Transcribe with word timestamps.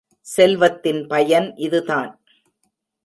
செல்வத்தின் 0.27 1.07
பயன் 1.07 1.55
இதுதான். 1.55 2.11